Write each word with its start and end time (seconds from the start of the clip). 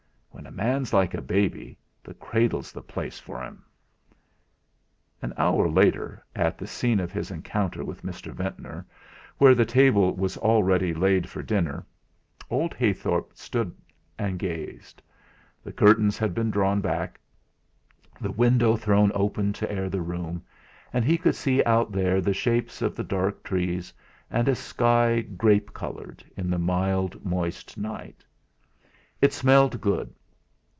When 0.33 0.45
a 0.47 0.63
man's 0.69 0.91
like 0.91 1.13
a 1.13 1.21
baby, 1.21 1.77
the 2.03 2.15
cradle's 2.15 2.71
the 2.71 2.81
place 2.81 3.19
for 3.19 3.43
him.'.... 3.43 3.63
An 5.21 5.33
hour 5.37 5.69
later, 5.69 6.25
at 6.35 6.57
the 6.57 6.65
scene 6.65 6.99
of 6.99 7.11
his 7.11 7.29
encounter 7.29 7.85
with 7.85 8.01
Mr. 8.01 8.33
Ventnor, 8.33 8.85
where 9.37 9.53
the 9.53 9.65
table 9.65 10.15
was 10.15 10.37
already 10.37 10.93
laid 10.95 11.29
for 11.29 11.43
dinner, 11.43 11.85
old 12.49 12.73
Heythorp 12.73 13.33
stood 13.37 13.75
and 14.17 14.39
gazed. 14.39 15.01
The 15.63 15.71
curtains 15.71 16.17
had 16.17 16.33
been 16.33 16.49
drawn 16.49 16.81
back, 16.81 17.19
the 18.19 18.31
window 18.31 18.75
thrown 18.75 19.11
open 19.13 19.53
to 19.53 19.71
air 19.71 19.89
the 19.89 20.01
room, 20.01 20.43
and 20.91 21.05
he 21.05 21.19
could 21.19 21.35
see 21.35 21.63
out 21.65 21.91
there 21.91 22.19
the 22.19 22.33
shapes 22.33 22.81
of 22.81 22.95
the 22.95 23.03
dark 23.05 23.43
trees 23.43 23.93
and 24.31 24.47
a 24.47 24.55
sky 24.55 25.21
grape 25.21 25.71
coloured, 25.71 26.23
in 26.35 26.49
the 26.49 26.59
mild, 26.59 27.23
moist 27.23 27.77
night. 27.77 28.25
It 29.21 29.33
smelt 29.33 29.79
good. 29.79 30.11